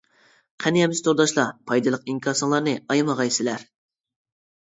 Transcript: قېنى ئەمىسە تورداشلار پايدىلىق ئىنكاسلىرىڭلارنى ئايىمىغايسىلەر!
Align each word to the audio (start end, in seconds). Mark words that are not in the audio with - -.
قېنى 0.63 0.79
ئەمىسە 0.83 1.03
تورداشلار 1.07 1.51
پايدىلىق 1.71 2.09
ئىنكاسلىرىڭلارنى 2.13 2.73
ئايىمىغايسىلەر! 2.95 3.67